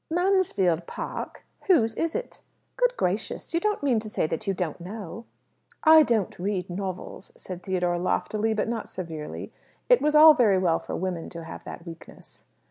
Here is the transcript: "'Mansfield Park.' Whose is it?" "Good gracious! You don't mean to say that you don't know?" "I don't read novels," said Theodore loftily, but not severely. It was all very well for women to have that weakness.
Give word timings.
"'Mansfield 0.09 0.87
Park.' 0.87 1.45
Whose 1.67 1.93
is 1.93 2.15
it?" 2.15 2.41
"Good 2.75 2.97
gracious! 2.97 3.53
You 3.53 3.59
don't 3.59 3.83
mean 3.83 3.99
to 3.99 4.09
say 4.09 4.25
that 4.25 4.47
you 4.47 4.53
don't 4.55 4.81
know?" 4.81 5.25
"I 5.83 6.01
don't 6.01 6.39
read 6.39 6.71
novels," 6.71 7.31
said 7.37 7.61
Theodore 7.61 7.99
loftily, 7.99 8.55
but 8.55 8.67
not 8.67 8.89
severely. 8.89 9.53
It 9.89 10.01
was 10.01 10.15
all 10.15 10.33
very 10.33 10.57
well 10.57 10.79
for 10.79 10.95
women 10.95 11.29
to 11.29 11.43
have 11.43 11.63
that 11.65 11.85
weakness. 11.85 12.45